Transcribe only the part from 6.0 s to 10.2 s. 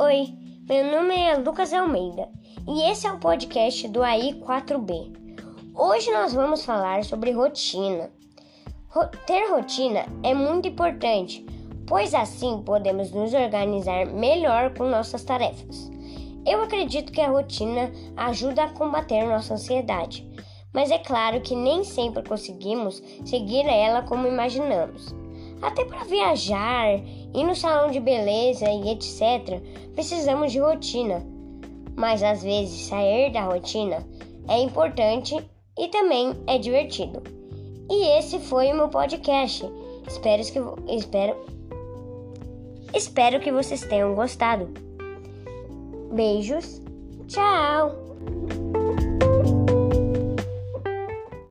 nós vamos falar sobre rotina. Ro ter rotina